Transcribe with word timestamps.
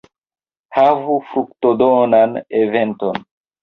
Havu 0.77 1.19
fruktodonan 1.35 2.37
eventon! 2.65 3.27